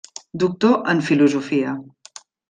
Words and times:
Doctor 0.43 0.71
en 0.93 1.03
filosofia. 1.09 1.75